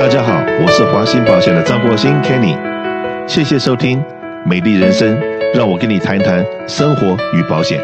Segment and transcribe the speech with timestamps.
[0.00, 2.56] 大家好，我是华兴保险的张国兴 Kenny，
[3.28, 4.02] 谢谢收听
[4.46, 5.14] 美丽人生，
[5.52, 7.78] 让我跟你谈谈生活与保险。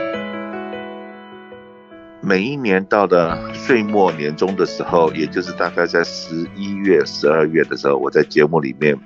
[2.22, 8.96] 每一年到了岁末年终的时候，也就是大概在十一月、十二月的时候，我在节目里面，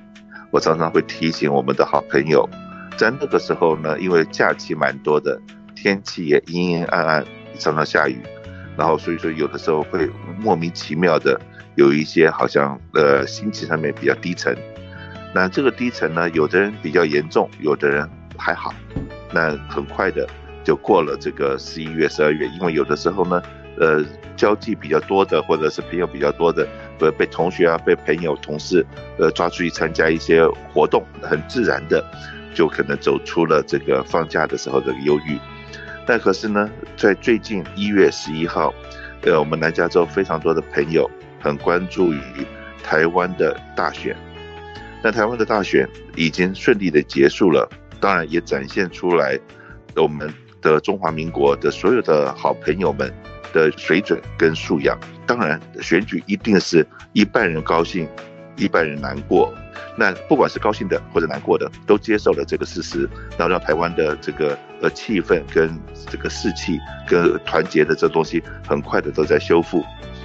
[0.52, 2.48] 我常常会提醒我们的好朋友，
[2.96, 5.36] 在那个时候呢，因为假期蛮多的，
[5.74, 7.24] 天气也阴阴暗暗，
[7.58, 8.20] 常常下雨，
[8.76, 10.08] 然后所以说有的时候会
[10.38, 11.40] 莫名其妙的
[11.80, 14.54] 有一些好像呃心情上面比较低沉。
[15.34, 18.74] 那这个低沉呢，有的人比较严重，有的人还好，
[19.32, 20.28] 那很快的。
[20.62, 23.42] 就过了这个十一月、十二月，因为有的时候呢，
[23.78, 24.04] 呃，
[24.36, 28.84] 交际比较多的，或者是朋友比较多的，呃，被同学啊、被朋友、同事，
[29.18, 32.04] 呃，抓出去参加一些活动，很自然的，
[32.52, 35.38] 就可能走出了这个放假的时候的忧郁。
[36.04, 38.74] 但可是呢，在最近一月十一号，
[39.22, 41.10] 呃，我们南加州非常多的朋友
[41.40, 42.20] 很关注于
[42.82, 44.16] 台湾的大选。
[45.02, 49.38] 那台湾的大选已经顺利的结束了，当然也展现出来
[49.96, 50.32] 我们。
[50.62, 53.10] 的中华民国的所有的好朋友们
[53.50, 54.94] 的水准跟素养，
[55.26, 58.06] 当然选举一定是一半人高兴，
[58.56, 59.50] 一半人难过。
[59.96, 69.82] 那不管是高兴的或者难过的，都接受了这个事实，然后让台湾的这个呃气氛跟这个士气跟团结的这东西，很快的都在修复。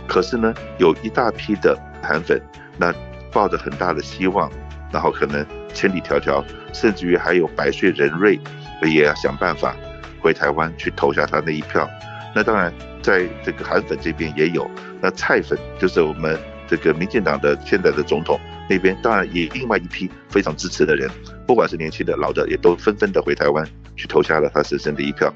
[0.07, 2.41] 可是呢，有一大批的韩粉，
[2.77, 2.93] 那
[3.31, 4.51] 抱着很大的希望，
[4.91, 8.39] 然后可能千里迢迢，甚至于还有百岁人瑞，
[8.83, 9.75] 也要想办法。
[10.21, 11.87] 回台湾去投下他那一票，
[12.33, 14.67] 那当然在这个韩粉这边也有，
[14.99, 16.35] 那蔡粉就是我们
[16.67, 21.07] 这个民进党的现在的总统那边，当然也另外一批非常支持的人，
[21.45, 23.63] 不管是年轻的老的，也都纷纷的回台湾
[23.95, 25.31] 去投下了他深深的一票。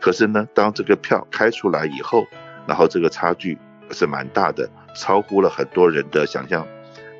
[0.00, 2.24] 可是呢，当这个票开出来以后，
[2.68, 3.58] 然后这个差距
[3.92, 6.66] 是蛮大的，超乎了很多人的想象。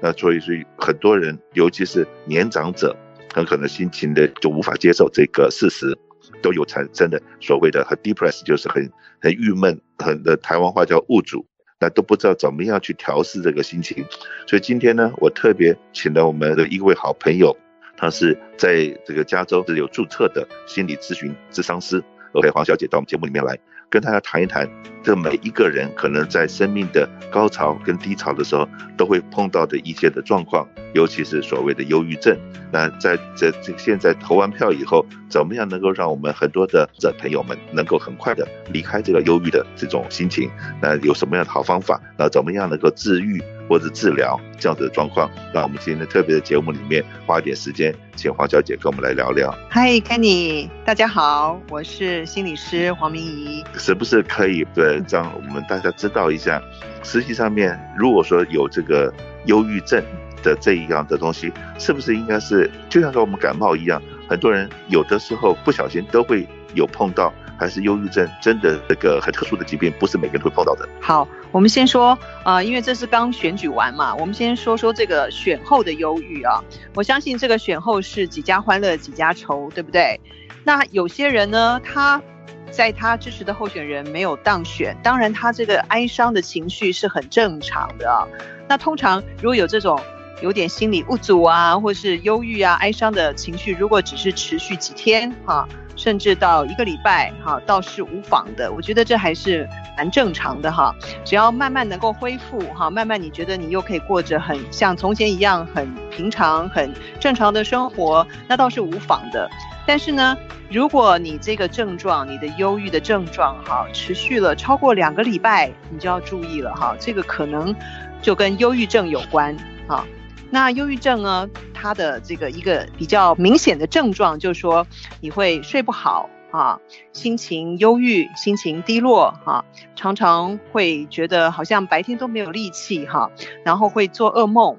[0.00, 2.96] 那所以所以很多人，尤其是年长者，
[3.34, 5.98] 很可能心情的就无法接受这个事实。
[6.42, 11.44] 都有产生的所谓的很 depress，就是很很郁闷，很的台湾话叫物主，
[11.78, 14.04] 那都不知道怎么样去调试这个心情。
[14.46, 17.54] 所以今天呢，我特别请了我们的一位好朋友，
[17.96, 23.58] 他是在这个加州是有注册的心理咨询咨商师，OK，黄小姐到我们节目里面来。
[23.90, 24.68] 跟大家谈一谈，
[25.02, 32.36] 这每一个人可能在生命的高潮跟低潮的时候，都会碰到的一些的状况，尤其是所谓的忧郁症。
[32.72, 40.50] 那在这这现在投完票以后，怎么样能够让我们很多的这朋友们能够很快的离开这个忧郁的这种心情？
[40.80, 42.00] 那有什么样的好方法？
[42.18, 43.42] 那怎么样能够治愈？
[43.68, 49.56] 或者治疗这样子的状况，那我们今天的特别的节目里面花一点时间，请黄小姐跟我们来聊聊。
[49.68, 53.64] 嗨，Kenny，大家好，我是心理师黄明仪。
[53.78, 56.62] 是不是可以对让我们大家知道一下，
[57.02, 59.12] 实际上面如果说有这个
[59.46, 60.02] 忧郁症
[60.42, 67.32] 的这一样的东西，是不是应该是就像说我们感冒一样，很多人有的时候不小心都会有碰到。
[67.58, 70.88] 还是忧郁症真的这个很特殊的疾病，不是每个人会碰到的。
[70.98, 76.64] 好，我们先说啊、呃，因为这是刚选举完嘛，我们先说说这个选后的忧郁啊。
[76.94, 80.18] 我相信这个选后是几家欢乐几家愁，对不对？
[80.64, 82.22] 那有些人呢，他
[82.70, 88.28] 在他支持的候选人没有当选，当然他这个哀伤的情绪是很正常的。
[88.68, 90.00] 那通常如果有这种
[90.42, 95.68] 有点心理不足啊，或是忧郁啊、哀伤的情绪，如果只是持续几天哈。
[95.96, 98.72] 甚至到一个礼拜，哈，倒是无妨的。
[98.72, 100.94] 我觉得这还是蛮正常的哈。
[101.26, 109.50] 只要慢慢能够恢复，哈，慢慢你觉得你又可以过着很像从前一样很平常、很正常的生活，那倒是无妨的。
[109.90, 110.38] 但是呢，
[110.70, 116.94] 如果你这个症状，你的忧郁的症状，哈，持续了超过两个礼拜，你就要注意了哈。
[117.00, 117.74] 这个可能
[118.22, 119.56] 就跟忧郁症有关，
[119.88, 120.06] 啊。
[120.48, 124.86] 那忧郁症呢，它的这个一个比较明显的症状就是说，
[125.20, 126.78] 你会睡不好啊，
[127.12, 129.64] 心情忧郁，心情低落哈，
[129.96, 133.32] 常常会觉得好像白天都没有力气哈，
[133.64, 134.78] 然后会做噩梦，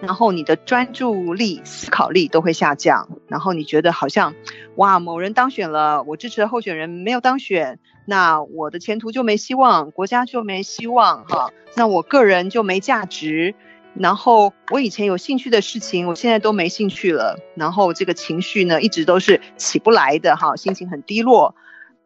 [0.00, 4.34] 然后你的专注力、思考力都会下降，然后你觉得好像
[4.76, 13.54] 哇，某人当选了，我支持的候选人没有当选，那我的前途就没希望，国家就没希望哈，那我个人就没价值。
[13.94, 17.38] 然后我以前有兴趣的事情，我现在都没兴趣了。
[17.54, 21.54] 然后这个情绪呢，一直都是起不来的哈，心情很低落。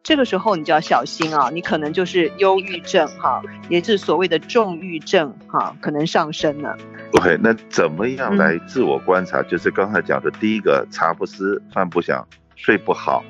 [0.03, 6.77] 这个时候你就要小心啊，你可能就是忧郁症哈，也是所谓的重郁症哈，可能上升了。
[7.13, 9.41] OK，那怎么样来自我观察？
[9.41, 13.23] 嗯、就是刚才讲的第一个，茶不思，饭不想，睡不好。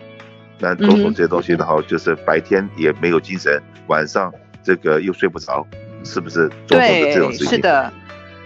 [0.60, 4.34] 那种种这些东西的话，嗯、就是白天也没有精神，晚上
[4.64, 5.66] 这个又睡不着，
[6.04, 7.48] 是不是种种的这种事情？
[7.48, 7.94] 对，是的。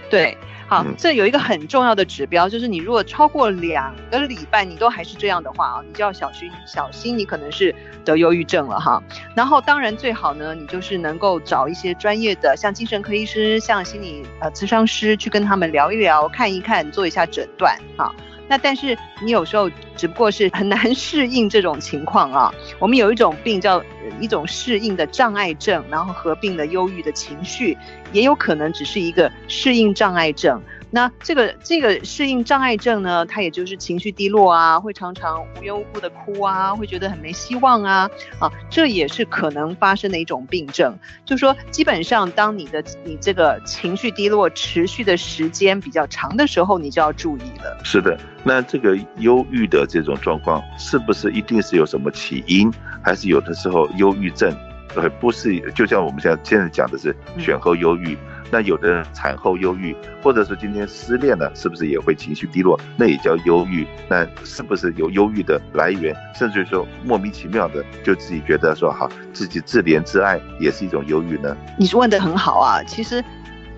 [0.10, 0.38] 对。
[0.72, 7.76] 好，这有一个很重要的指标，就是你如果超过两个礼拜你都还是这样的话啊，你就要小心小心，你可能是
[8.06, 9.04] 得忧郁症了哈。
[9.36, 18.16] 然后当然最好呢，你就是能够找一些专业的，像精神科医师、像心理呃咨商师去跟他们聊一聊，看一看，做一下诊断哈。
[18.52, 22.54] 那但是你有时候只不过是很难适应这种情况啊。
[22.80, 23.82] 我们有一种病叫
[24.20, 27.78] 一种适应的障碍症，然后合并了忧郁的情绪，
[28.12, 30.62] 也有可能只是一个适应障碍症。
[30.94, 38.10] 那这个这个适应障碍症呢，它也就是情绪低落啊，会常常无缘无故的哭啊，会觉得很没希望啊，
[38.40, 40.98] 啊，这也是可能发生的一种病症。
[41.26, 47.80] 就说基本上，当你的你这个情绪低落持续的时间比较长的时候，你就要注意了。
[47.84, 52.70] 是的，那这个忧郁的这种状况，是不是一定是有什么起因，
[53.02, 54.54] 还是有的时候忧郁症，
[54.96, 58.14] 呃，不是，就像我们现在现在讲的是选后忧郁。
[58.16, 58.18] 嗯
[58.54, 62.78] 那有的人产后忧郁，或者是今天失恋了，是不是也会情绪低落？
[62.98, 63.88] 那也叫忧郁。
[64.10, 66.14] 那是不是有忧郁的来源？
[66.36, 71.56] 甚至于说莫名其妙的就自己觉得说哈，自己自怜自爱也是一种忧郁呢？
[71.80, 72.84] 你问的很好啊。
[72.84, 73.24] 其实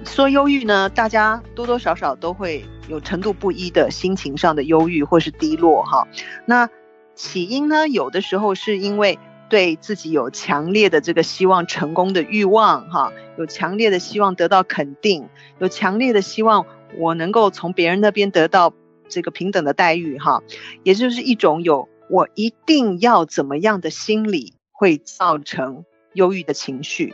[0.05, 6.07] 说忧郁呢，大家多多少少都会有程度不一的心情上的忧郁或是低落哈。
[6.47, 6.67] 那
[7.13, 9.19] 起因呢，有的时候是因为。
[9.53, 15.29] 对自己有强烈的这个希望成功的欲望，哈，有强烈的希望得到肯定，
[15.59, 16.65] 有强烈的希望
[16.97, 18.73] 我能够从别人那边得到
[19.07, 20.41] 这个平等的待遇，哈，
[20.81, 27.13] 也就是一种有我一定要怎么样的心理会造成忧郁的情绪。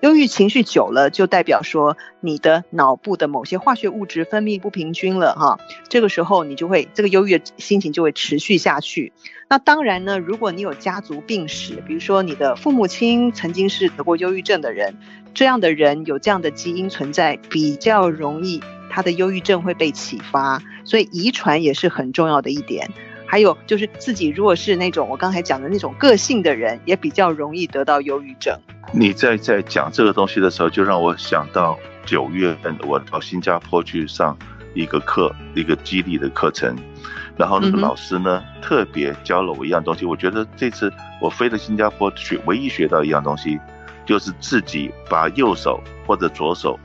[0.00, 5.58] 忧郁情绪久了，就代表说你的脑部的某些化学物质分泌不平均了哈。
[5.88, 9.12] 这个时候你就会这个忧郁的心情就会持续下去。
[9.48, 14.94] 那当然呢，如果你有家族病史，比如说你的父母亲曾经是得过忧郁症的人，
[15.34, 20.62] 这样的人有这样的基因存在，比较容易他的忧郁症会被启发。
[20.84, 22.88] 所以遗传也是很重要的一点。
[23.30, 28.58] 还有就是自己如果是那种我刚才讲的那种个性的人，也比较容易得到忧郁症。
[28.92, 34.36] 你在在讲这个东西的时候，就让我想到九月份我到新加坡去上
[34.74, 36.76] 一个课，一个激励的课程，
[37.36, 40.04] 然后那个老师呢、嗯、特别教了我一样东西。
[40.04, 40.92] 我觉得这次
[41.22, 43.60] 我飞到新加坡学，唯一学到一样东西，
[44.04, 46.76] 就是自己把右手或者左手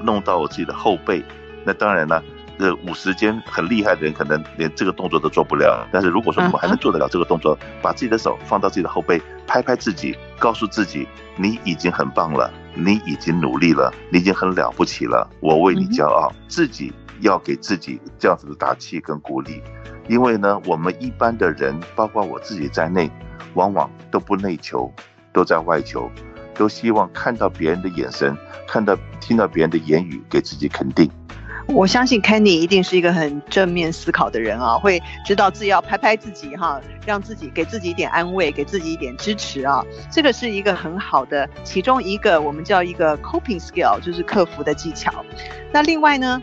[0.00, 1.24] 弄到我自己的后背。
[1.64, 2.22] 那当然了。
[2.58, 5.86] 这五十肩很厉害的人，可能连这个动作都做不了。
[5.92, 11.06] 但是如果说我们还能做得了这个动作，把自己的手放到自己的后背，拍拍自己，告诉自己，
[11.36, 16.32] 你已经很棒了，你已经努力了，你已经很了不起了，我为你骄傲。
[16.48, 19.62] 自己要给自己这样子的打气跟鼓励，
[20.08, 23.08] 因为呢，我们一般的人，包括我自己在内，
[23.54, 24.92] 往往都不内求，
[25.32, 26.10] 都在外求，
[26.54, 31.08] 都希望看到别人的眼神，看到听到别人的言语，给自己肯定。
[31.68, 39.84] 我相信 Kenny 一定是一个很正面思考的人啊，会知道自己要拍拍自己哈，让自己给自己一点安慰，给自己一点支持啊。
[40.10, 45.24] 这个是一个很好的，其中一个我们叫一个 coping skill，就是克服的技巧。
[45.70, 46.42] 那另外呢，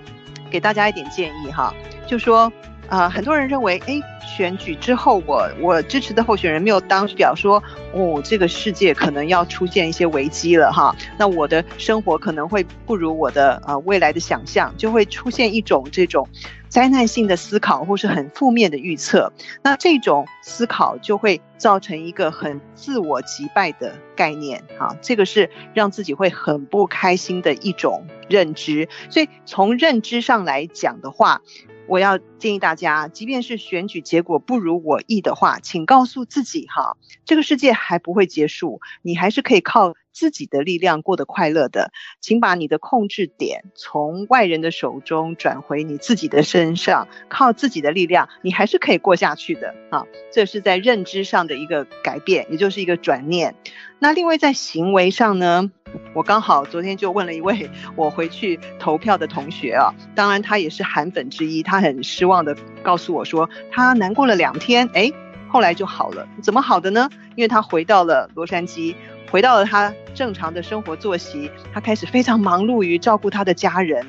[0.51, 1.74] 给大家一点建议哈，
[2.07, 2.51] 就说、
[2.89, 4.01] 呃，很多人认为，哎。
[4.25, 16.27] 选举之后我，我支持的候选人没有当表说，哦，这个世界可能要出现一些危机了哈，那我的生活可能会不如我的呃未来的想象，就会出现一种这种
[16.67, 19.31] 灾难性的思考，或是很负面的预测。
[19.62, 28.89] 那这种思考就会造成一个很自我击败的概念哈，这个是让自己会很不开心的一种认知。
[29.10, 31.41] 所以从认知上来讲的话。
[31.88, 41.91] 我要建议大家，即便是选举结果不如我意的话，请告诉自己哈，这个世界还不会结束，你还是可以靠自己的力量过得快乐的。
[42.22, 50.05] 请把你的控制点从外人的手中转回你自己的身上，靠自己的力量，你还是可以过下去的啊。
[50.31, 53.53] 这是在认知上的一个改变，也就是一个转念。
[54.00, 55.69] 那另外在行为上呢？
[56.13, 65.10] 我刚好昨天就问了一位我回去投票的同学啊，当然他也是韩粉之一，他很失望的告诉我说，他难过了两天，哎，
[65.48, 67.10] 后来就好了，怎么好的呢？
[67.36, 68.93] 因为他回到了洛杉矶，
[69.32, 74.05] 回到了他正常的生活作息，他开始非常忙碌于照顾他的家人。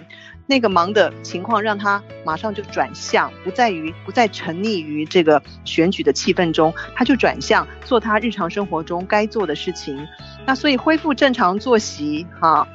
[0.48, 10.06] 那个忙的情况让他马上就转向，不在于不再沉溺于这个选举的气氛中，他就转向做他日常生活中该做的事情。
[10.46, 12.68] 那所以恢复正常作息哈，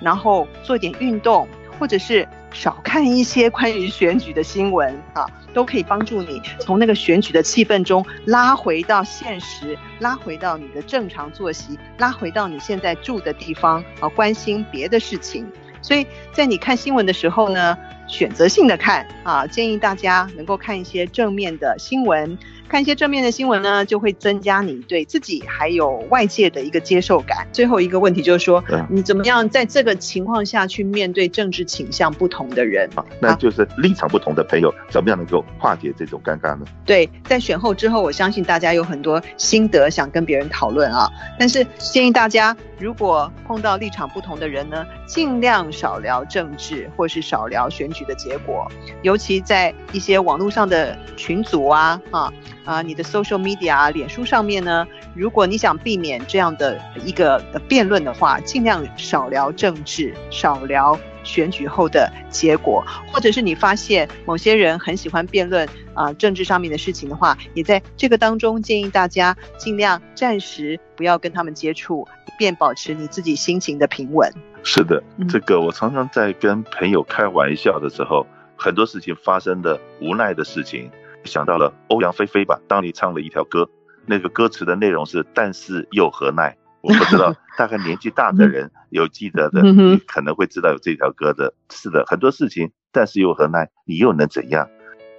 [0.00, 1.48] 然后做点运动，
[1.80, 15.46] 或者是少看一些关于选举的新闻啊，都可以帮助你从那个选举的气氛中拉回到现实，拉回到你的正常作息，拉回到你现在住的地方啊，关心别的事情。
[15.82, 22.36] 所以在你看新闻的时候呢，选择性的看啊，建议大家能够看一些正面的新闻。
[22.68, 27.46] 看一些正面的新闻呢，就会增加你对自己还有外界的一个接受感。
[27.52, 32.90] 最后一个问题就是说，你怎么样在这个情况下去面对政治倾向不同的人？
[32.96, 36.66] 啊，那就是立场不同的朋友，怎么样能够化解这种尴尬呢？
[36.84, 41.08] 对，在选后之后，我相信大家有很多心得想跟别人讨论啊。
[41.38, 48.70] 但是建议大家，如果碰到立场不同的人呢，尽量少聊政治，或是少聊选举的结果，
[49.02, 52.32] 尤其在一些网络上的群组啊，啊。
[52.66, 54.84] 啊，你的 social media 啊，脸书上面呢，
[55.14, 57.38] 如果你想避免这样的一个
[57.68, 74.32] 辩论的话，尽量少聊政治，少聊选举后的结果，或者是你发现某些人很喜欢辩论啊政治上面的事情的话，也在这个当中建议大家尽量暂时不要跟他们接触，以便保持你自己心情的平稳。
[74.62, 80.90] 是的，这个我常常在跟朋友开玩笑的时候，很多事情发生的无奈的事情。
[81.24, 83.68] 想到了欧阳菲菲吧，当你唱了一条歌，
[84.06, 91.54] 那个歌词的内容是“但是又何奈”，我不知道，大概年纪大的人有记得的，你可能会知道有这条歌的。
[91.70, 93.68] 是的，很多事情，但是又何奈？
[93.84, 94.68] 你又能怎样？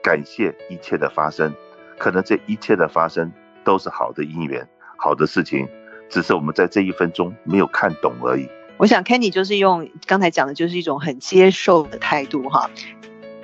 [0.01, 1.53] 感谢一切的发生，
[1.97, 3.31] 可能这一切的发生
[3.65, 4.65] 都是好的因缘，
[4.97, 5.67] 好的事情，
[6.09, 8.47] 只是我们在这一分钟没有看懂而已。
[8.77, 12.69] 我想 Kenny 就是用刚才讲的，就是一种很接受的态度哈，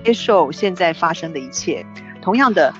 [0.05, 1.85] 接受现在发生的一切。
[2.21, 2.73] 同样的，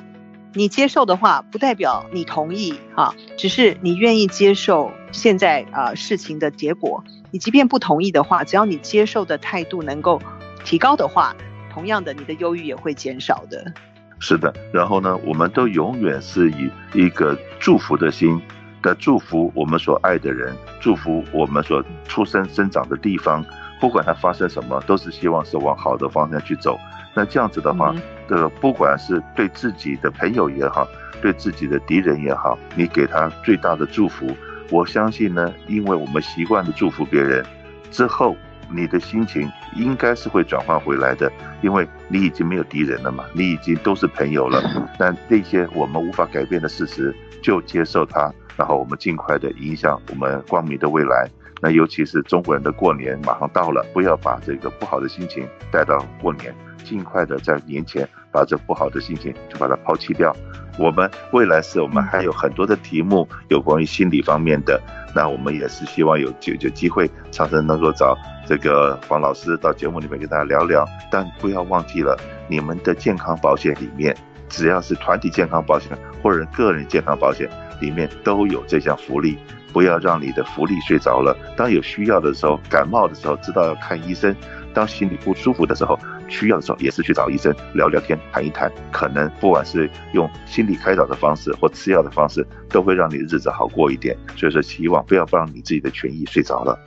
[0.56, 7.04] 你接受的话，不代表你同意啊，只是你愿意接受现在啊、事情的结果。
[7.32, 10.22] 你即便不同意的话，只要你接受的态度能够
[10.64, 11.36] 提高的话，
[11.72, 13.74] 同样的，你的忧郁也会减少的。
[14.20, 18.40] 是的，然后呢，我们都永远是以一个祝福的心
[18.82, 23.44] 的祝福我们所爱的人，祝福我们所出生生长的地方，
[23.84, 26.80] 不管它发生什么，都是希望是往好的方向去走。
[27.14, 30.88] 那这样子的话，嗯这个不管是对自己的朋友也好，
[31.22, 34.26] 对自己的敌人也好，你给他最大的祝福。
[34.70, 37.46] 我相信呢，因为我们习惯的祝福别人
[37.92, 38.38] 之后，
[38.70, 41.30] 你的心情应该是会转换回来的，
[41.62, 44.64] 因为你已经没有敌人了嘛，你已经都是朋友了。
[44.98, 51.30] 但这些我们无法改变的事实，就接受它，然后我们尽快的影响我们光明的未来。
[51.64, 56.54] 那尤其是中国人的过年马上到了，不要把这个不好的心情带到过年。
[56.84, 60.36] 尽快的在年前把这不好的心情就把它抛弃掉。
[60.78, 64.78] 我们未来是我们还有很多的题目有关于心理方面的，
[65.16, 70.86] 那我们也是希望有有有机会，常常能够找这个黄老师到节目里面跟大家聊聊。
[71.10, 74.14] 但不要忘记了，你们的健康保险里面，
[74.50, 79.38] 只要是团体健康保险或者个人健康保险里面都有这项福利。
[79.74, 81.36] 不要让你的福利睡着了。
[81.58, 84.34] 当有需要的时候，感冒的时候知道要看医生；
[84.74, 86.00] 当心里不舒服的时候，
[86.30, 94.16] 需要的时候也是去找医生聊聊天、谈一谈，可能不管是用心理开导的方式或吃药的方式，都会让你的日子好过一点。
[94.38, 96.80] 所以说，希望不要让你自己的权益睡着了。